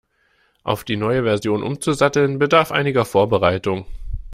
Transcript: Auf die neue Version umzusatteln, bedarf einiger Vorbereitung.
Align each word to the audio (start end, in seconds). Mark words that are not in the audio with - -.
Auf 0.63 0.83
die 0.83 0.97
neue 0.97 1.21
Version 1.21 1.61
umzusatteln, 1.61 2.39
bedarf 2.39 2.71
einiger 2.71 3.05
Vorbereitung. 3.05 3.85